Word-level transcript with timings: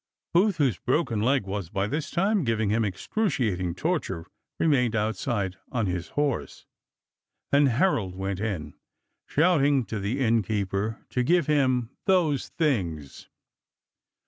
Booth, 0.33 0.57
whose 0.57 0.79
broken 0.79 1.21
leg 1.21 1.45
was 1.45 1.69
by 1.69 1.85
this 1.85 2.09
time 2.09 2.43
giving 2.43 2.71
him 2.71 2.81
excruciat 2.81 3.59
ing 3.59 3.75
torture, 3.75 4.25
remained 4.59 4.95
outside 4.95 5.57
on 5.71 5.85
his 5.85 6.07
horse, 6.17 6.65
and 7.51 7.69
Herold 7.69 8.15
went 8.15 8.39
in, 8.39 8.73
shouting 9.27 9.85
to 9.85 9.99
the 9.99 10.19
inn 10.19 10.41
keeper 10.41 11.05
to 11.11 11.21
give 11.21 11.45
him 11.45 11.91
"those 12.07 12.49
things." 12.49 13.29